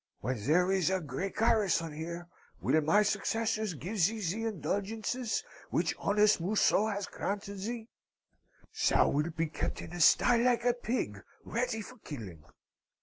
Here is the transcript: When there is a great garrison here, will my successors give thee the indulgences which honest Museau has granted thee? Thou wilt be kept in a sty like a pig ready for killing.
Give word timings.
When 0.21 0.43
there 0.47 0.71
is 0.71 0.89
a 0.89 0.99
great 0.99 1.35
garrison 1.35 1.93
here, 1.93 2.27
will 2.59 2.81
my 2.81 3.03
successors 3.03 3.75
give 3.75 4.03
thee 4.07 4.19
the 4.19 4.45
indulgences 4.45 5.43
which 5.69 5.93
honest 5.99 6.41
Museau 6.41 6.87
has 6.91 7.05
granted 7.05 7.59
thee? 7.59 7.87
Thou 8.89 9.09
wilt 9.09 9.35
be 9.37 9.45
kept 9.45 9.79
in 9.79 9.93
a 9.93 9.99
sty 10.01 10.37
like 10.37 10.65
a 10.65 10.73
pig 10.73 11.21
ready 11.45 11.81
for 11.81 11.99
killing. 11.99 12.43